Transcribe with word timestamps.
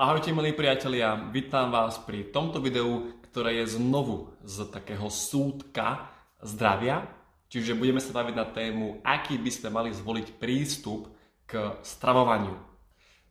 Ahojte 0.00 0.32
milí 0.32 0.56
priatelia, 0.56 1.12
vítam 1.28 1.68
vás 1.68 2.00
pri 2.00 2.32
tomto 2.32 2.56
videu, 2.56 3.12
ktoré 3.28 3.60
je 3.60 3.76
znovu 3.76 4.32
z 4.40 4.64
takého 4.72 5.12
súdka 5.12 6.08
zdravia. 6.40 7.04
Čiže 7.52 7.76
budeme 7.76 8.00
sa 8.00 8.16
baviť 8.16 8.32
na 8.32 8.48
tému, 8.48 9.04
aký 9.04 9.36
by 9.36 9.52
sme 9.52 9.68
mali 9.68 9.92
zvoliť 9.92 10.40
prístup 10.40 11.12
k 11.44 11.76
stravovaniu. 11.84 12.56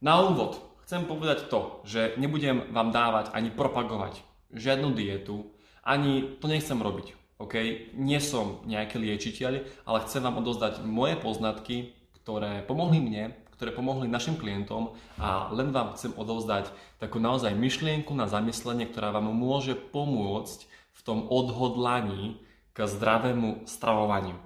Na 0.06 0.22
úvod 0.22 0.62
chcem 0.86 1.10
povedať 1.10 1.50
to, 1.50 1.82
že 1.90 2.14
nebudem 2.22 2.70
vám 2.70 2.94
dávať 2.94 3.34
ani 3.34 3.50
propagovať 3.50 4.22
žiadnu 4.54 4.94
dietu, 4.94 5.50
ani 5.82 6.38
to 6.38 6.46
nechcem 6.46 6.78
robiť. 6.78 7.18
Okay? 7.42 7.98
Nie 7.98 8.22
som 8.22 8.62
nejaký 8.70 9.02
liečiteľ, 9.02 9.66
ale 9.90 10.06
chcem 10.06 10.22
vám 10.22 10.46
odozdať 10.46 10.86
moje 10.86 11.18
poznatky, 11.18 11.98
ktoré 12.22 12.62
pomohli 12.62 13.02
mne 13.02 13.49
ktoré 13.60 13.76
pomohli 13.76 14.08
našim 14.08 14.40
klientom 14.40 14.96
a 15.20 15.52
len 15.52 15.76
vám 15.76 15.92
chcem 16.00 16.16
odovzdať 16.16 16.72
takú 16.96 17.20
naozaj 17.20 17.52
myšlienku 17.52 18.16
na 18.16 18.24
zamyslenie, 18.24 18.88
ktorá 18.88 19.12
vám 19.12 19.28
môže 19.36 19.76
pomôcť 19.76 20.64
v 20.96 21.02
tom 21.04 21.28
odhodlaní 21.28 22.40
k 22.72 22.88
zdravému 22.88 23.68
stravovaniu. 23.68 24.40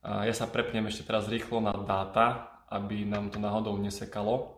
Ja 0.00 0.32
sa 0.32 0.48
prepnem 0.48 0.88
ešte 0.88 1.04
teraz 1.04 1.28
rýchlo 1.28 1.60
na 1.60 1.76
dáta, 1.76 2.48
aby 2.72 3.04
nám 3.04 3.28
to 3.28 3.36
náhodou 3.36 3.76
nesekalo. 3.76 4.56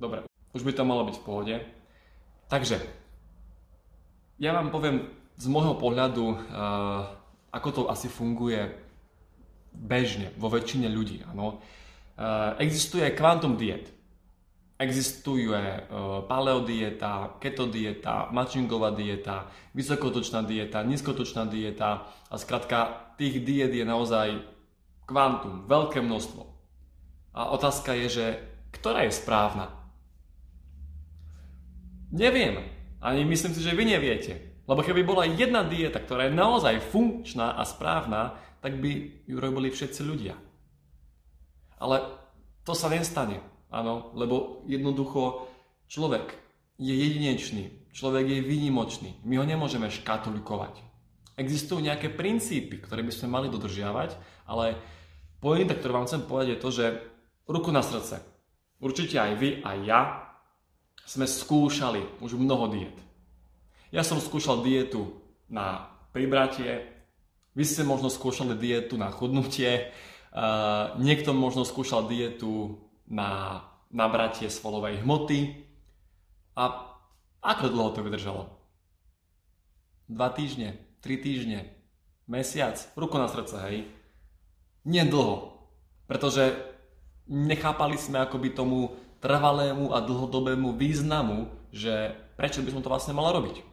Dobre, 0.00 0.24
už 0.56 0.64
by 0.64 0.72
to 0.72 0.88
malo 0.88 1.04
byť 1.04 1.16
v 1.20 1.26
pohode. 1.28 1.56
Takže, 2.48 2.80
ja 4.40 4.56
vám 4.56 4.72
poviem 4.72 5.12
z 5.36 5.46
môjho 5.52 5.76
pohľadu, 5.76 6.40
ako 7.52 7.68
to 7.68 7.82
asi 7.92 8.08
funguje 8.08 8.88
bežne 9.74 10.34
vo 10.36 10.50
väčšine 10.50 10.90
ľudí. 10.90 11.22
Áno. 11.30 11.62
Eh, 12.20 12.54
existuje 12.60 13.08
kvantum 13.16 13.56
diet. 13.56 13.96
Existuje 14.80 15.52
uh, 15.52 16.24
paleo 16.24 16.64
dieta, 16.64 17.36
keto 17.36 17.68
dieta, 17.68 18.32
matchingová 18.32 18.96
dieta, 18.96 19.44
vysokotočná 19.76 20.40
dieta, 20.40 20.80
nízkotočná 20.80 21.44
dieta 21.44 22.08
a 22.08 22.34
skrátka 22.40 23.12
tých 23.20 23.44
diet 23.44 23.76
je 23.76 23.84
naozaj 23.84 24.40
kvantum, 25.04 25.68
veľké 25.68 26.00
množstvo. 26.00 26.48
A 27.36 27.52
otázka 27.52 27.92
je, 27.92 28.08
že 28.08 28.26
ktorá 28.72 29.04
je 29.04 29.12
správna? 29.12 29.68
Neviem. 32.08 32.64
Ani 33.04 33.28
myslím 33.28 33.52
si, 33.52 33.60
že 33.60 33.76
vy 33.76 33.84
neviete. 33.84 34.64
Lebo 34.64 34.80
keby 34.80 35.04
bola 35.04 35.28
jedna 35.28 35.60
dieta, 35.60 36.00
ktorá 36.00 36.24
je 36.24 36.40
naozaj 36.40 36.80
funkčná 36.88 37.52
a 37.52 37.68
správna, 37.68 38.40
tak 38.60 38.76
by 38.80 39.24
ju 39.24 39.36
robili 39.40 39.72
všetci 39.72 40.00
ľudia. 40.04 40.36
Ale 41.80 41.96
to 42.64 42.76
sa 42.76 42.92
nestane, 42.92 43.40
áno, 43.72 44.12
lebo 44.12 44.64
jednoducho 44.68 45.48
človek 45.88 46.36
je 46.76 46.92
jedinečný, 46.92 47.90
človek 47.96 48.28
je 48.28 48.40
výnimočný, 48.44 49.10
my 49.24 49.40
ho 49.40 49.44
nemôžeme 49.48 49.88
škatulkovať. 49.88 50.80
Existujú 51.40 51.80
nejaké 51.80 52.12
princípy, 52.12 52.84
ktoré 52.84 53.00
by 53.00 53.12
sme 53.16 53.32
mali 53.32 53.48
dodržiavať, 53.48 54.12
ale 54.44 54.76
pointa, 55.40 55.72
ktorú 55.72 55.92
vám 55.96 56.06
chcem 56.08 56.22
povedať 56.28 56.48
je 56.52 56.62
to, 56.62 56.70
že 56.70 56.86
ruku 57.48 57.72
na 57.72 57.80
srdce. 57.80 58.20
Určite 58.80 59.16
aj 59.16 59.32
vy, 59.40 59.50
aj 59.64 59.78
ja 59.88 60.00
sme 61.08 61.24
skúšali 61.24 62.20
už 62.20 62.36
mnoho 62.36 62.68
diet. 62.68 62.96
Ja 63.90 64.04
som 64.04 64.20
skúšal 64.20 64.62
dietu 64.62 65.16
na 65.50 65.90
pribratie, 66.14 66.99
vy 67.54 67.64
ste 67.66 67.82
možno 67.82 68.12
skúšali 68.12 68.54
dietu 68.54 68.94
na 68.94 69.10
chudnutie, 69.10 69.90
uh, 70.30 70.94
niekto 70.98 71.34
možno 71.34 71.66
skúšal 71.66 72.06
dietu 72.06 72.78
na 73.10 73.62
nabratie 73.90 74.46
svalovej 74.46 75.02
hmoty. 75.02 75.66
A 76.54 76.94
ako 77.42 77.66
dlho 77.72 77.90
to 77.96 78.00
vydržalo? 78.06 78.42
Dva 80.10 80.28
týždne, 80.30 80.78
tri 81.02 81.18
týždne, 81.18 81.70
mesiac, 82.26 82.78
ruku 82.94 83.16
na 83.18 83.26
srdce, 83.30 83.56
hej? 83.70 83.78
Nie 84.86 85.06
dlho, 85.06 85.54
pretože 86.10 86.54
nechápali 87.30 87.94
sme 87.94 88.18
akoby 88.22 88.50
tomu 88.50 88.94
trvalému 89.22 89.94
a 89.94 90.02
dlhodobému 90.02 90.74
významu, 90.74 91.46
že 91.70 92.16
prečo 92.34 92.64
by 92.64 92.74
som 92.74 92.82
to 92.82 92.90
vlastne 92.90 93.14
mala 93.14 93.36
robiť. 93.36 93.69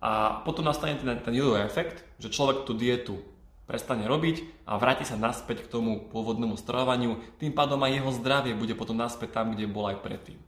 A 0.00 0.40
potom 0.42 0.64
nastane 0.64 0.96
ten, 0.96 1.12
ten 1.20 1.34
jojo 1.36 1.60
efekt, 1.60 2.00
že 2.16 2.32
človek 2.32 2.64
tú 2.64 2.72
dietu 2.72 3.20
prestane 3.68 4.08
robiť 4.10 4.66
a 4.66 4.80
vráti 4.80 5.06
sa 5.06 5.14
naspäť 5.14 5.68
k 5.68 5.70
tomu 5.70 6.10
pôvodnému 6.10 6.58
stravovaniu, 6.58 7.22
tým 7.38 7.54
pádom 7.54 7.78
aj 7.86 8.02
jeho 8.02 8.10
zdravie 8.18 8.58
bude 8.58 8.74
potom 8.74 8.98
naspäť 8.98 9.38
tam, 9.38 9.54
kde 9.54 9.70
bol 9.70 9.86
aj 9.86 10.02
predtým. 10.02 10.40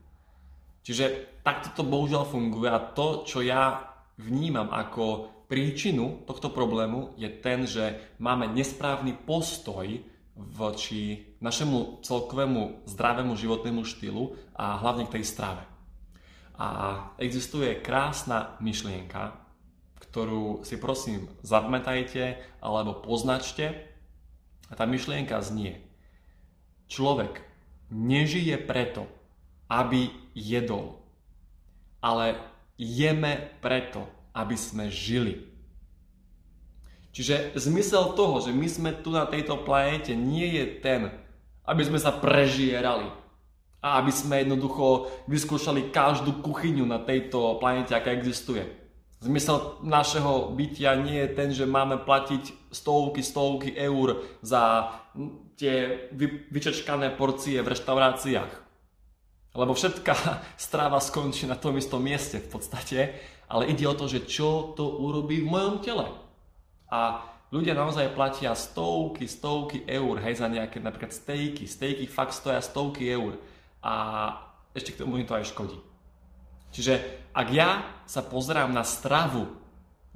Čiže 0.83 1.39
takto 1.45 1.71
to 1.71 1.87
bohužiaľ 1.87 2.27
funguje 2.27 2.67
a 2.67 2.83
to, 2.83 3.23
čo 3.23 3.39
ja 3.39 3.93
vnímam 4.19 4.67
ako 4.67 5.31
príčinu 5.47 6.27
tohto 6.27 6.51
problému 6.51 7.15
je 7.15 7.29
ten, 7.29 7.63
že 7.63 8.15
máme 8.19 8.51
nesprávny 8.51 9.15
postoj 9.23 9.87
voči 10.35 11.37
našemu 11.39 12.03
celkovému 12.03 12.89
zdravému 12.89 13.37
životnému 13.37 13.85
štýlu 13.85 14.33
a 14.57 14.81
hlavne 14.81 15.07
k 15.07 15.21
tej 15.21 15.25
strave. 15.29 15.63
A 16.57 16.67
existuje 17.21 17.79
krásna 17.79 18.57
myšlienka, 18.59 19.42
ktorú 20.09 20.67
si 20.67 20.75
prosím 20.75 21.31
zapamätajte 21.41 22.37
alebo 22.59 22.99
poznačte. 22.99 23.89
A 24.67 24.75
tá 24.75 24.83
myšlienka 24.83 25.37
znie. 25.39 25.79
Človek 26.91 27.41
nežije 27.93 28.57
preto, 28.57 29.05
aby 29.69 30.09
jedol, 30.33 31.01
ale 32.01 32.37
jeme 32.77 33.53
preto, 33.61 34.09
aby 34.33 34.57
sme 34.57 34.89
žili. 34.89 35.45
Čiže 37.13 37.53
zmysel 37.53 38.17
toho, 38.17 38.41
že 38.41 38.49
my 38.49 38.65
sme 38.65 38.91
tu 38.97 39.13
na 39.13 39.29
tejto 39.29 39.61
planete, 39.61 40.17
nie 40.17 40.57
je 40.57 40.65
ten, 40.81 41.13
aby 41.69 41.81
sme 41.85 42.01
sa 42.01 42.09
prežierali 42.09 43.05
a 43.85 44.01
aby 44.01 44.09
sme 44.09 44.41
jednoducho 44.41 45.13
vyskúšali 45.29 45.93
každú 45.93 46.41
kuchyňu 46.41 46.81
na 46.89 46.97
tejto 46.97 47.61
planete, 47.61 47.93
aká 47.93 48.09
existuje 48.17 48.82
Zmysel 49.23 49.79
našeho 49.87 50.51
bytia 50.51 50.99
nie 50.99 51.23
je 51.23 51.29
ten, 51.31 51.49
že 51.55 51.63
máme 51.63 52.03
platiť 52.03 52.75
stovky, 52.75 53.23
stovky 53.23 53.71
eur 53.71 54.19
za 54.43 54.91
tie 55.55 56.11
vy, 56.11 56.51
vyčečkané 56.51 57.15
porcie 57.15 57.63
v 57.63 57.71
reštauráciách. 57.71 58.51
Lebo 59.55 59.71
všetká 59.71 60.15
strava 60.67 60.99
skončí 60.99 61.47
na 61.47 61.55
tom 61.55 61.79
istom 61.79 62.03
mieste 62.03 62.43
v 62.43 62.51
podstate, 62.51 62.99
ale 63.47 63.71
ide 63.71 63.87
o 63.87 63.95
to, 63.95 64.11
že 64.11 64.27
čo 64.27 64.75
to 64.75 64.99
urobí 64.99 65.39
v 65.39 65.47
mojom 65.47 65.79
tele. 65.79 66.11
A 66.91 67.23
ľudia 67.47 67.79
naozaj 67.79 68.11
platia 68.11 68.51
stovky, 68.59 69.23
stovky 69.31 69.87
eur, 69.87 70.19
hej, 70.19 70.35
za 70.35 70.51
nejaké 70.51 70.83
napríklad 70.83 71.15
stejky. 71.15 71.63
Stejky 71.63 72.11
fakt 72.11 72.35
stoja 72.35 72.59
stovky 72.59 73.07
eur. 73.07 73.39
A 73.79 74.35
ešte 74.75 74.99
k 74.99 75.07
tomu 75.07 75.15
im 75.15 75.23
to 75.23 75.37
aj 75.37 75.47
škodí. 75.47 75.92
Čiže 76.73 76.93
ak 77.31 77.47
ja 77.53 77.85
sa 78.09 78.25
pozerám 78.25 78.73
na 78.73 78.81
stravu, 78.81 79.45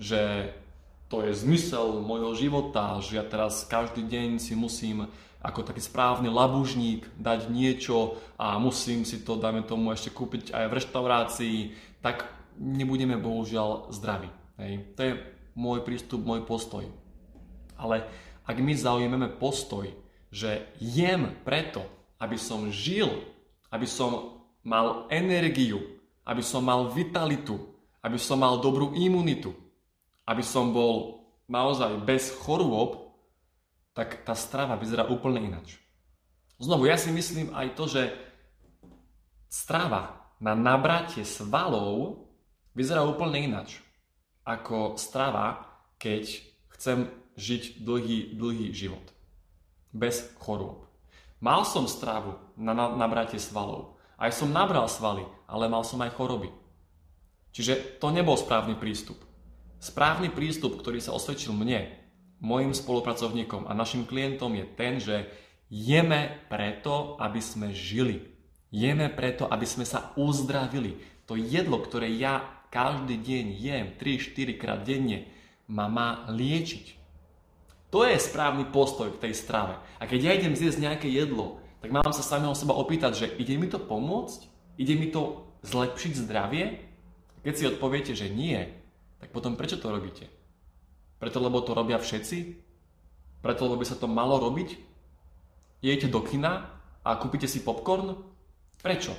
že 0.01 0.53
to 1.07 1.23
je 1.23 1.31
zmysel 1.31 2.03
môjho 2.03 2.35
života, 2.35 2.99
že 2.99 3.15
ja 3.15 3.23
teraz 3.23 3.63
každý 3.63 4.03
deň 4.03 4.43
si 4.43 4.57
musím 4.57 5.07
ako 5.39 5.63
taký 5.63 5.79
správny 5.79 6.27
labužník 6.27 7.07
dať 7.15 7.47
niečo 7.47 8.19
a 8.35 8.59
musím 8.59 9.07
si 9.07 9.23
to, 9.23 9.39
dajme 9.39 9.63
tomu, 9.63 9.93
ešte 9.93 10.11
kúpiť 10.11 10.51
aj 10.51 10.65
v 10.67 10.75
reštaurácii, 10.75 11.57
tak 12.03 12.27
nebudeme 12.59 13.15
bohužiaľ 13.15 13.93
zdraví. 13.93 14.27
Hej. 14.59 14.73
To 14.97 15.01
je 15.05 15.13
môj 15.55 15.85
prístup, 15.85 16.25
môj 16.25 16.43
postoj. 16.43 16.83
Ale 17.77 18.03
ak 18.43 18.57
my 18.57 18.73
zaujmeme 18.73 19.29
postoj, 19.37 19.87
že 20.33 20.67
jem 20.81 21.31
preto, 21.45 21.85
aby 22.17 22.35
som 22.35 22.73
žil, 22.73 23.07
aby 23.71 23.87
som 23.87 24.41
mal 24.65 25.07
energiu, 25.13 25.96
aby 26.27 26.43
som 26.43 26.59
mal 26.59 26.91
vitalitu, 26.91 27.55
aby 28.03 28.19
som 28.19 28.43
mal 28.43 28.59
dobrú 28.59 28.91
imunitu, 28.91 29.55
aby 30.27 30.43
som 30.43 30.75
bol 30.75 31.23
naozaj 31.47 32.03
bez 32.03 32.35
chorôb, 32.43 33.15
tak 33.95 34.27
tá 34.27 34.35
strava 34.35 34.75
vyzerá 34.75 35.07
úplne 35.07 35.47
inač. 35.47 35.79
Znovu, 36.59 36.91
ja 36.91 36.99
si 36.99 37.09
myslím 37.15 37.55
aj 37.55 37.67
to, 37.79 37.87
že 37.87 38.03
strava 39.47 40.35
na 40.43 40.53
nabratie 40.53 41.23
svalov 41.23 42.27
vyzerá 42.75 43.07
úplne 43.07 43.47
inač 43.47 43.79
ako 44.47 44.95
strava, 44.95 45.65
keď 45.99 46.23
chcem 46.77 47.09
žiť 47.35 47.83
dlhý, 47.83 48.37
dlhý 48.37 48.71
život. 48.71 49.03
Bez 49.91 50.29
chorôb. 50.39 50.87
Mal 51.43 51.67
som 51.67 51.85
stravu 51.85 52.37
na 52.57 52.73
nabratie 52.73 53.37
svalov, 53.37 53.96
aj 54.17 54.33
som 54.33 54.49
nabral 54.49 54.89
svaly, 54.89 55.25
ale 55.45 55.69
mal 55.69 55.85
som 55.85 56.01
aj 56.01 56.17
choroby. 56.17 56.49
Čiže 57.53 57.97
to 58.01 58.13
nebol 58.13 58.37
správny 58.37 58.77
prístup. 58.77 59.17
Správny 59.77 60.33
prístup, 60.33 60.77
ktorý 60.77 60.97
sa 61.01 61.13
osvedčil 61.13 61.53
mne, 61.53 61.89
mojim 62.41 62.73
spolupracovníkom 62.73 63.65
a 63.65 63.73
našim 63.73 64.05
klientom 64.05 64.53
je 64.53 64.65
ten, 64.77 64.93
že 65.01 65.29
jeme 65.69 66.37
preto, 66.49 67.17
aby 67.17 67.41
sme 67.41 67.73
žili. 67.73 68.25
Jeme 68.69 69.09
preto, 69.09 69.47
aby 69.47 69.65
sme 69.65 69.85
sa 69.87 70.13
uzdravili. 70.19 70.99
To 71.25 71.37
jedlo, 71.39 71.81
ktoré 71.81 72.11
ja 72.13 72.45
každý 72.69 73.15
deň 73.15 73.45
jem 73.57 73.85
3-4 73.95 74.59
krát 74.59 74.81
denne, 74.83 75.29
ma 75.67 75.87
má 75.87 76.27
liečiť. 76.29 76.95
To 77.91 78.03
je 78.03 78.19
správny 78.19 78.67
postoj 78.67 79.15
k 79.15 79.29
tej 79.29 79.33
strave. 79.33 79.79
A 79.99 80.03
keď 80.03 80.19
ja 80.19 80.31
idem 80.35 80.53
zjesť 80.55 80.83
nejaké 80.83 81.07
jedlo, 81.07 81.63
tak 81.87 82.03
mám 82.03 82.11
sa 82.11 82.19
samého 82.19 82.51
seba 82.51 82.75
opýtať, 82.75 83.15
že 83.15 83.27
ide 83.39 83.55
mi 83.55 83.71
to 83.71 83.79
pomôcť? 83.79 84.43
Ide 84.75 84.99
mi 84.99 85.07
to 85.07 85.47
zlepšiť 85.63 86.19
zdravie? 86.19 86.83
Keď 87.47 87.53
si 87.55 87.63
odpoviete, 87.63 88.11
že 88.11 88.27
nie, 88.27 88.59
tak 89.23 89.31
potom 89.31 89.55
prečo 89.55 89.79
to 89.79 89.87
robíte? 89.87 90.27
Preto, 91.15 91.39
lebo 91.39 91.63
to 91.63 91.71
robia 91.71 91.95
všetci? 91.95 92.59
Preto, 93.39 93.71
lebo 93.71 93.79
by 93.79 93.87
sa 93.87 93.95
to 93.95 94.11
malo 94.11 94.35
robiť? 94.35 94.75
Jejte 95.79 96.11
do 96.11 96.19
kina 96.27 96.75
a 97.07 97.15
kúpite 97.15 97.47
si 97.47 97.63
popcorn? 97.63 98.19
Prečo? 98.83 99.15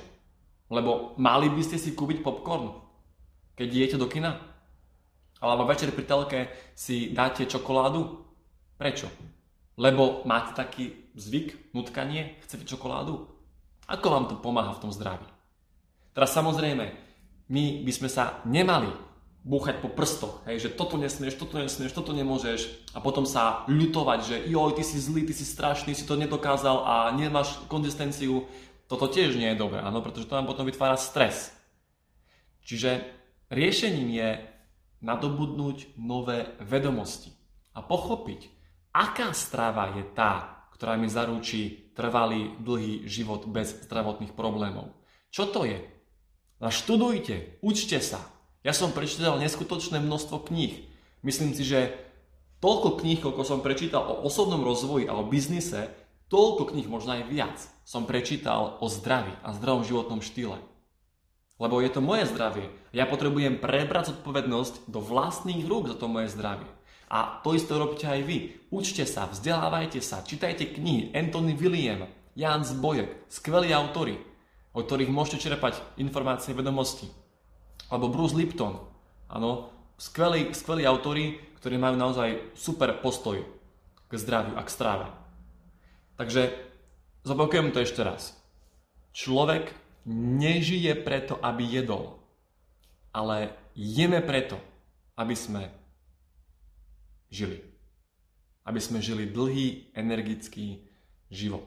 Lebo 0.69 1.17
mali 1.17 1.49
by 1.49 1.65
ste 1.65 1.81
si 1.81 1.97
kúpiť 1.97 2.21
popcorn, 2.21 2.69
keď 3.57 3.65
idete 3.65 3.97
do 3.97 4.05
kina? 4.05 4.37
Alebo 5.41 5.65
večer 5.65 5.89
pri 5.89 6.05
telke 6.05 6.53
si 6.77 7.17
dáte 7.17 7.49
čokoládu? 7.49 8.29
Prečo? 8.77 9.09
Lebo 9.79 10.27
máte 10.27 10.51
taký 10.51 10.91
zvyk, 11.15 11.71
nutkanie, 11.71 12.35
chcete 12.43 12.67
čokoládu? 12.67 13.31
Ako 13.87 14.07
vám 14.11 14.25
to 14.27 14.35
pomáha 14.35 14.75
v 14.75 14.83
tom 14.83 14.91
zdraví? 14.91 15.23
Teraz 16.11 16.35
samozrejme, 16.35 16.91
my 17.47 17.63
by 17.87 17.91
sme 17.95 18.11
sa 18.11 18.43
nemali 18.43 18.91
búchať 19.39 19.79
po 19.79 19.87
prstoch, 19.87 20.43
hej, 20.51 20.67
že 20.67 20.75
toto 20.75 20.99
nesmieš, 20.99 21.39
toto 21.39 21.63
nesmieš, 21.63 21.95
toto 21.95 22.11
nemôžeš 22.11 22.91
a 22.91 22.99
potom 22.99 23.23
sa 23.23 23.63
ľutovať, 23.71 24.19
že 24.19 24.35
joj, 24.51 24.75
ty 24.75 24.83
si 24.83 24.99
zlý, 24.99 25.23
ty 25.23 25.31
si 25.31 25.47
strašný, 25.47 25.95
si 25.95 26.03
to 26.03 26.19
nedokázal 26.19 26.83
a 26.83 27.15
nemáš 27.15 27.55
konzistenciu. 27.71 28.51
Toto 28.91 29.07
tiež 29.07 29.39
nie 29.39 29.55
je 29.55 29.61
dobré, 29.63 29.79
áno, 29.79 30.03
pretože 30.03 30.27
to 30.27 30.35
nám 30.35 30.43
potom 30.43 30.67
vytvára 30.67 30.99
stres. 30.99 31.55
Čiže 32.67 33.07
riešením 33.47 34.11
je 34.11 34.29
nadobudnúť 34.99 35.95
nové 35.95 36.51
vedomosti 36.59 37.31
a 37.71 37.79
pochopiť, 37.79 38.58
aká 38.93 39.33
strava 39.33 39.93
je 39.95 40.03
tá, 40.13 40.65
ktorá 40.75 40.95
mi 40.95 41.11
zaručí 41.11 41.91
trvalý, 41.91 42.55
dlhý 42.63 43.03
život 43.03 43.43
bez 43.51 43.75
zdravotných 43.85 44.31
problémov. 44.31 44.95
Čo 45.29 45.51
to 45.51 45.67
je? 45.67 45.83
Naštudujte, 46.63 47.59
učte 47.59 47.99
sa. 47.99 48.23
Ja 48.63 48.75
som 48.75 48.91
prečítal 48.91 49.39
neskutočné 49.39 49.99
množstvo 50.03 50.47
kníh. 50.51 50.87
Myslím 51.23 51.51
si, 51.55 51.67
že 51.67 51.95
toľko 52.63 53.03
kníh, 53.03 53.19
koľko 53.19 53.43
som 53.43 53.59
prečítal 53.63 54.03
o 54.03 54.23
osobnom 54.23 54.63
rozvoji 54.63 55.07
a 55.07 55.15
o 55.15 55.27
biznise, 55.27 55.91
toľko 56.31 56.75
kníh, 56.75 56.87
možno 56.87 57.19
aj 57.19 57.31
viac, 57.31 57.57
som 57.83 58.07
prečítal 58.07 58.79
o 58.79 58.87
zdraví 58.87 59.31
a 59.43 59.55
zdravom 59.55 59.83
životnom 59.87 60.23
štýle. 60.23 60.59
Lebo 61.59 61.83
je 61.83 61.91
to 61.91 61.99
moje 61.99 62.23
zdravie. 62.31 62.71
Ja 62.95 63.03
potrebujem 63.03 63.59
prebrať 63.59 64.15
zodpovednosť 64.15 64.87
do 64.87 65.03
vlastných 65.03 65.67
rúk 65.67 65.91
za 65.91 65.99
to 65.99 66.07
moje 66.07 66.31
zdravie. 66.31 66.67
A 67.09 67.41
to 67.41 67.57
isté 67.57 67.73
robíte 67.73 68.05
aj 68.05 68.21
vy. 68.21 68.53
Učte 68.69 69.01
sa, 69.09 69.25
vzdelávajte 69.25 69.97
sa, 69.97 70.21
čítajte 70.21 70.69
knihy 70.77 71.09
Anthony 71.17 71.57
William, 71.57 72.05
Jan 72.37 72.61
Zbojek, 72.61 73.25
skvelí 73.25 73.73
autory, 73.73 74.21
od 74.77 74.85
ktorých 74.85 75.09
môžete 75.09 75.49
čerpať 75.49 75.81
informácie, 75.97 76.53
vedomosti. 76.53 77.09
Alebo 77.89 78.13
Bruce 78.13 78.37
Lipton, 78.37 78.77
áno, 79.25 79.73
skvelí, 79.97 80.53
skvelí 80.53 80.85
autory, 80.85 81.41
ktorí 81.57 81.81
majú 81.81 81.97
naozaj 81.97 82.53
super 82.53 83.01
postoj 83.01 83.41
k 84.05 84.11
zdraviu 84.13 84.53
a 84.53 84.61
k 84.61 84.69
stráve. 84.69 85.07
Takže 86.21 86.53
zopakujem 87.25 87.73
to 87.73 87.81
ešte 87.81 88.05
raz. 88.05 88.37
Človek 89.17 89.73
nežije 90.13 90.93
preto, 91.01 91.41
aby 91.41 91.65
jedol, 91.65 92.21
ale 93.09 93.57
jeme 93.73 94.21
preto, 94.21 94.61
aby 95.17 95.33
sme 95.33 95.78
žili. 97.29 97.61
Aby 98.65 98.81
sme 98.81 99.01
žili 99.01 99.29
dlhý, 99.29 99.93
energický 99.97 100.85
život. 101.29 101.65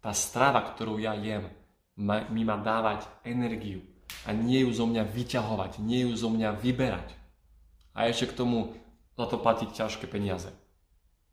Tá 0.00 0.12
strava, 0.12 0.60
ktorú 0.64 1.00
ja 1.00 1.16
jem, 1.16 1.48
mi 2.32 2.42
má 2.44 2.60
dávať 2.60 3.08
energiu 3.24 3.80
a 4.28 4.36
nie 4.36 4.64
ju 4.64 4.70
zo 4.72 4.84
mňa 4.84 5.08
vyťahovať, 5.08 5.80
nie 5.80 6.04
ju 6.04 6.12
zo 6.12 6.28
mňa 6.28 6.60
vyberať. 6.60 7.08
A 7.96 8.10
ešte 8.12 8.32
k 8.32 8.38
tomu 8.44 8.76
za 9.16 9.24
to 9.24 9.40
platiť 9.40 9.72
ťažké 9.72 10.04
peniaze. 10.04 10.52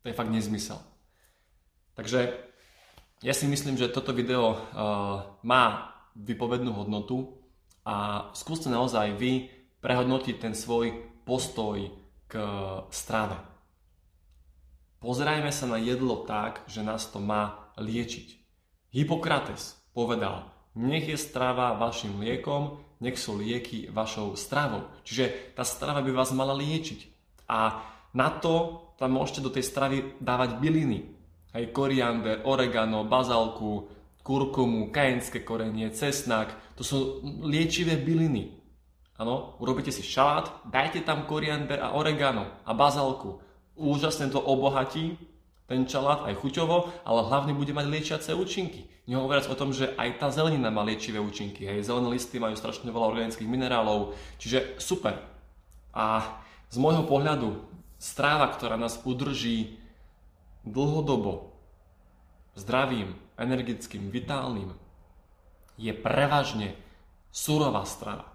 To 0.04 0.07
je 0.07 0.15
fakt 0.15 0.31
nezmysel. 0.31 0.80
Takže 2.00 2.31
ja 3.24 3.33
si 3.36 3.45
myslím, 3.48 3.75
že 3.75 3.92
toto 3.92 4.15
video 4.15 4.56
uh, 4.56 4.60
má 5.44 5.95
vypovednú 6.15 6.71
hodnotu 6.71 7.39
a 7.83 8.30
skúste 8.31 8.71
naozaj 8.71 9.19
vy 9.19 9.51
prehodnotiť 9.83 10.36
ten 10.39 10.54
svoj 10.56 10.95
postoj 11.27 11.92
k 12.27 12.33
strave. 12.88 13.36
Pozerajme 15.03 15.51
sa 15.51 15.67
na 15.67 15.75
jedlo 15.75 16.23
tak, 16.23 16.63
že 16.63 16.79
nás 16.79 17.11
to 17.11 17.19
má 17.19 17.75
liečiť. 17.75 18.39
Hippokrates 18.95 19.75
povedal, 19.91 20.47
nech 20.79 21.11
je 21.11 21.19
strava 21.19 21.75
vašim 21.75 22.23
liekom, 22.23 22.79
nech 23.03 23.19
sú 23.19 23.35
lieky 23.35 23.91
vašou 23.91 24.39
stravou. 24.39 24.88
Čiže 25.03 25.53
tá 25.59 25.67
strava 25.67 26.00
by 26.00 26.11
vás 26.15 26.31
mala 26.31 26.55
liečiť. 26.55 27.00
A 27.51 27.83
na 28.15 28.31
to 28.31 28.88
tam 28.95 29.19
môžete 29.19 29.44
do 29.44 29.51
tej 29.51 29.67
stravy 29.67 30.15
dávať 30.23 30.63
byliny. 30.63 31.11
Hej, 31.51 31.75
koriander, 31.75 32.47
oregano, 32.47 33.03
bazalku, 33.03 33.91
kurkumu, 34.23 34.88
kajenské 34.88 35.44
korenie, 35.44 35.91
cesnak. 35.91 36.55
To 36.79 36.88
sú 36.88 37.19
liečivé 37.44 38.00
byliny. 38.00 38.55
Áno, 39.19 39.59
urobíte 39.59 39.91
si 39.91 40.01
šalát, 40.01 40.63
dajte 40.65 41.03
tam 41.03 41.27
koriander 41.27 41.83
a 41.83 41.94
oregano 41.94 42.63
a 42.63 42.71
bazalku. 42.71 43.44
Úžasne 43.73 44.29
to 44.29 44.37
obohatí 44.37 45.17
ten 45.63 45.87
čalát 45.87 46.27
aj 46.27 46.43
chuťovo, 46.43 46.91
ale 47.07 47.21
hlavne 47.25 47.55
bude 47.55 47.71
mať 47.71 47.85
liečiace 47.87 48.31
účinky. 48.35 48.85
Nehovoriac 49.07 49.47
o 49.47 49.55
tom, 49.57 49.71
že 49.71 49.95
aj 49.95 50.19
tá 50.19 50.27
zelenina 50.29 50.69
má 50.69 50.83
liečivé 50.83 51.17
účinky. 51.17 51.63
Hej. 51.63 51.87
Zelené 51.87 52.13
listy 52.13 52.37
majú 52.37 52.55
strašne 52.55 52.91
veľa 52.91 53.09
organických 53.09 53.47
minerálov, 53.47 54.15
čiže 54.37 54.77
super. 54.77 55.23
A 55.95 56.37
z 56.67 56.77
môjho 56.77 57.07
pohľadu 57.07 57.63
stráva, 57.95 58.51
ktorá 58.51 58.75
nás 58.75 58.99
udrží 59.07 59.79
dlhodobo 60.67 61.55
zdravým, 62.59 63.15
energickým, 63.39 64.13
vitálnym, 64.13 64.75
je 65.79 65.89
prevažne 65.89 66.77
surová 67.33 67.81
strava. 67.88 68.29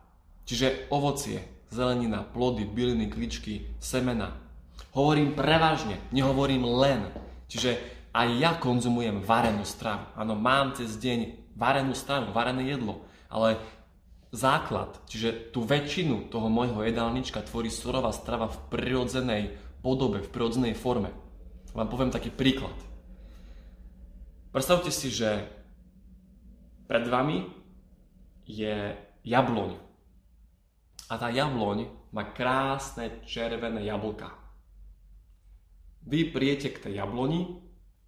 Čiže 0.48 0.90
ovocie, 0.90 1.44
zelenina, 1.70 2.24
plody, 2.24 2.64
byliny, 2.66 3.06
kličky, 3.12 3.68
semena. 3.78 4.47
Hovorím 4.96 5.36
prevažne, 5.36 6.00
nehovorím 6.12 6.64
len. 6.64 7.08
Čiže 7.48 7.76
aj 8.12 8.28
ja 8.40 8.52
konzumujem 8.56 9.20
varenú 9.20 9.62
stravu. 9.64 10.08
Áno, 10.16 10.34
mám 10.34 10.72
cez 10.74 10.96
deň 10.96 11.52
varenú 11.56 11.92
stravu, 11.92 12.32
varené 12.32 12.66
jedlo. 12.68 13.04
Ale 13.28 13.60
základ, 14.32 14.96
čiže 15.08 15.52
tú 15.52 15.64
väčšinu 15.64 16.32
toho 16.32 16.48
môjho 16.48 16.80
jedálnička 16.84 17.44
tvorí 17.44 17.68
surová 17.72 18.12
strava 18.12 18.48
v 18.48 18.58
prirodzenej 18.72 19.42
podobe, 19.80 20.24
v 20.24 20.32
prirodzenej 20.32 20.74
forme. 20.76 21.12
Vám 21.76 21.88
poviem 21.88 22.12
taký 22.12 22.32
príklad. 22.32 22.74
Predstavte 24.48 24.88
si, 24.88 25.12
že 25.12 25.44
pred 26.88 27.04
vami 27.04 27.44
je 28.48 28.96
jabloň 29.28 29.76
a 31.12 31.14
tá 31.20 31.28
jabloň 31.28 31.88
má 32.16 32.32
krásne 32.32 33.20
červené 33.28 33.84
jablka. 33.84 34.47
Vy 36.06 36.30
prijete 36.30 36.68
k 36.74 36.82
tej 36.88 36.94
jabloni, 37.00 37.58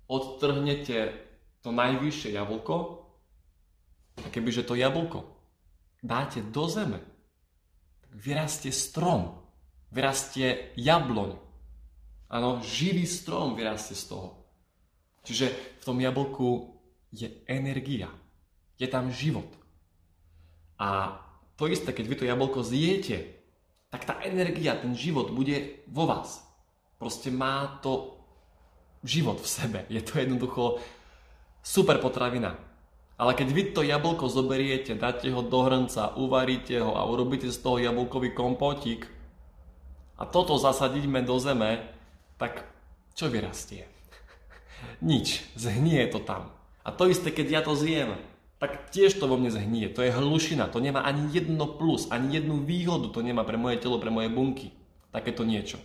odtrhnete 0.06 1.14
to 1.62 1.70
najvyššie 1.75 2.35
jablko 2.37 2.76
a 4.20 4.26
kebyže 4.28 4.66
to 4.66 4.75
jablko 4.75 5.40
dáte 6.02 6.40
do 6.42 6.68
zeme, 6.68 7.00
tak 8.00 8.11
vyrastie 8.16 8.73
strom, 8.73 9.37
vyrastie 9.92 10.73
jabloň. 10.76 11.37
Áno, 12.30 12.62
živý 12.64 13.04
strom 13.04 13.59
vyrastie 13.59 13.97
z 13.97 14.04
toho. 14.16 14.28
Čiže 15.26 15.52
v 15.52 15.85
tom 15.85 15.99
jablku 16.00 16.80
je 17.12 17.28
energia, 17.44 18.09
je 18.80 18.88
tam 18.88 19.12
život. 19.12 19.50
A 20.80 21.20
to 21.61 21.68
isté, 21.68 21.92
keď 21.92 22.06
vy 22.09 22.14
to 22.16 22.25
jablko 22.25 22.64
zjete, 22.64 23.37
tak 23.92 24.06
tá 24.06 24.23
energia, 24.25 24.78
ten 24.78 24.97
život 24.97 25.35
bude 25.35 25.85
vo 25.90 26.09
vás. 26.09 26.40
Proste 27.00 27.33
má 27.33 27.80
to 27.80 28.21
život 29.00 29.40
v 29.40 29.49
sebe. 29.49 29.78
Je 29.88 30.04
to 30.04 30.21
jednoducho 30.21 30.78
super 31.64 31.97
potravina. 31.97 32.61
Ale 33.21 33.37
keď 33.37 33.49
vy 33.52 33.62
to 33.73 33.80
jablko 33.85 34.28
zoberiete, 34.28 34.97
dáte 34.97 35.28
ho 35.33 35.40
do 35.45 35.61
hrnca, 35.64 36.16
uvaríte 36.16 36.80
ho 36.80 36.97
a 36.97 37.04
urobíte 37.04 37.52
z 37.52 37.59
toho 37.61 37.76
jablkový 37.80 38.33
kompotík 38.33 39.09
a 40.16 40.25
toto 40.25 40.57
zasadíme 40.57 41.21
do 41.25 41.37
zeme, 41.37 41.85
tak 42.40 42.64
čo 43.12 43.28
vyrastie? 43.28 43.85
Nič, 45.04 45.45
zhnie 45.57 46.04
to 46.09 46.21
tam. 46.21 46.52
A 46.80 46.92
to 46.92 47.09
isté, 47.09 47.28
keď 47.28 47.47
ja 47.49 47.61
to 47.61 47.76
zjem. 47.76 48.16
tak 48.61 48.92
tiež 48.92 49.16
to 49.16 49.25
vo 49.25 49.40
mne 49.40 49.49
zhnie. 49.49 49.88
To 49.97 50.04
je 50.04 50.12
hlušina, 50.12 50.69
to 50.69 50.85
nemá 50.85 51.00
ani 51.00 51.33
jedno 51.33 51.64
plus, 51.64 52.12
ani 52.12 52.37
jednu 52.37 52.61
výhodu 52.61 53.09
to 53.09 53.25
nemá 53.25 53.40
pre 53.40 53.57
moje 53.57 53.80
telo, 53.80 53.97
pre 53.97 54.12
moje 54.12 54.28
bunky. 54.28 54.69
Takéto 55.09 55.49
niečo. 55.49 55.80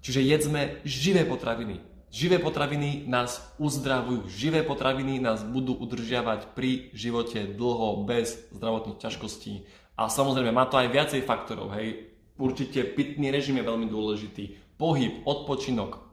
Čiže 0.00 0.20
jedzme 0.22 0.80
živé 0.86 1.26
potraviny. 1.26 1.82
Živé 2.08 2.40
potraviny 2.40 3.04
nás 3.04 3.44
uzdravujú, 3.60 4.32
živé 4.32 4.64
potraviny 4.64 5.20
nás 5.20 5.44
budú 5.44 5.76
udržiavať 5.76 6.56
pri 6.56 6.88
živote 6.96 7.44
dlho, 7.52 8.08
bez 8.08 8.48
zdravotných 8.56 8.96
ťažkostí. 8.96 9.68
A 9.98 10.08
samozrejme, 10.08 10.48
má 10.48 10.64
to 10.64 10.80
aj 10.80 10.88
viacej 10.88 11.20
faktorov, 11.28 11.76
hej. 11.76 12.08
Určite 12.40 12.86
pitný 12.96 13.28
režim 13.28 13.60
je 13.60 13.66
veľmi 13.66 13.90
dôležitý, 13.92 14.56
pohyb, 14.80 15.20
odpočinok, 15.28 16.08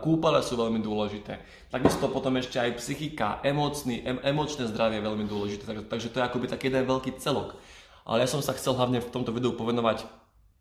kúpale 0.00 0.40
sú 0.40 0.54
veľmi 0.54 0.78
dôležité. 0.78 1.42
Takisto 1.68 2.06
potom 2.06 2.38
ešte 2.38 2.62
aj 2.62 2.78
psychika, 2.78 3.42
emocný, 3.42 4.06
em, 4.06 4.18
emočné 4.22 4.70
zdravie 4.70 5.02
je 5.02 5.06
veľmi 5.10 5.26
dôležité, 5.26 5.62
takže, 5.66 5.84
takže 5.90 6.08
to 6.14 6.18
je 6.22 6.26
akoby 6.30 6.46
taký 6.46 6.70
jeden 6.70 6.86
veľký 6.86 7.18
celok. 7.18 7.58
Ale 8.06 8.22
ja 8.22 8.28
som 8.30 8.38
sa 8.38 8.54
chcel 8.54 8.78
hlavne 8.78 9.02
v 9.02 9.10
tomto 9.10 9.34
videu 9.34 9.52
povenovať 9.52 10.06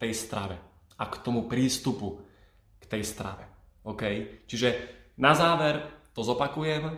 tej 0.01 0.11
strave 0.17 0.72
a 0.99 1.03
k 1.09 1.15
tomu 1.21 1.45
prístupu 1.49 2.21
k 2.81 2.83
tej 2.87 3.03
strave. 3.05 3.45
OK? 3.83 4.03
Čiže 4.47 4.69
na 5.17 5.33
záver 5.37 5.83
to 6.13 6.21
zopakujem. 6.21 6.93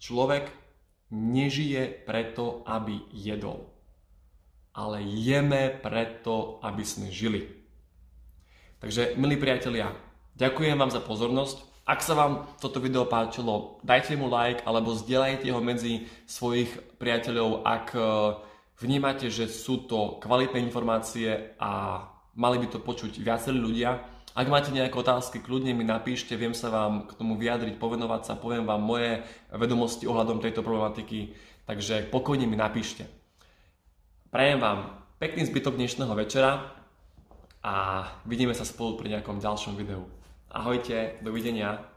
Človek 0.00 0.48
nežije 1.12 2.04
preto, 2.04 2.64
aby 2.68 2.98
jedol. 3.12 3.72
Ale 4.74 5.00
jeme 5.06 5.70
preto, 5.70 6.58
aby 6.60 6.82
sme 6.82 7.08
žili. 7.08 7.46
Takže, 8.82 9.16
milí 9.16 9.38
priatelia, 9.38 9.94
Ďakujem 10.34 10.74
vám 10.74 10.90
za 10.90 10.98
pozornosť. 10.98 11.86
Ak 11.86 12.02
sa 12.02 12.18
vám 12.18 12.58
toto 12.58 12.82
video 12.82 13.06
páčilo, 13.06 13.78
dajte 13.86 14.18
mu 14.18 14.26
like 14.26 14.66
alebo 14.66 14.98
zdieľajte 14.98 15.46
ho 15.54 15.62
medzi 15.62 16.10
svojich 16.26 16.98
priateľov, 16.98 17.62
ak 17.62 17.86
e, 17.94 18.02
vnímate, 18.82 19.30
že 19.30 19.46
sú 19.46 19.86
to 19.86 20.18
kvalitné 20.18 20.58
informácie 20.58 21.54
a 21.54 22.02
mali 22.34 22.58
by 22.62 22.66
to 22.70 22.78
počuť 22.82 23.18
viacerí 23.22 23.58
ľudia. 23.58 24.02
Ak 24.34 24.50
máte 24.50 24.74
nejaké 24.74 24.98
otázky, 24.98 25.38
kľudne 25.38 25.70
mi 25.78 25.86
napíšte, 25.86 26.34
viem 26.34 26.58
sa 26.58 26.66
vám 26.66 27.06
k 27.06 27.14
tomu 27.14 27.38
vyjadriť, 27.38 27.78
povenovať 27.78 28.22
sa, 28.26 28.34
poviem 28.34 28.66
vám 28.66 28.82
moje 28.82 29.22
vedomosti 29.54 30.10
ohľadom 30.10 30.42
tejto 30.42 30.66
problematiky, 30.66 31.30
takže 31.70 32.10
pokojne 32.10 32.50
mi 32.50 32.58
napíšte. 32.58 33.06
Prajem 34.34 34.58
vám 34.58 35.06
pekný 35.22 35.46
zbytok 35.46 35.78
dnešného 35.78 36.14
večera 36.18 36.66
a 37.62 37.74
vidíme 38.26 38.58
sa 38.58 38.66
spolu 38.66 38.98
pri 38.98 39.14
nejakom 39.14 39.38
ďalšom 39.38 39.78
videu. 39.78 40.10
Ahojte, 40.50 41.22
dovidenia. 41.22 41.93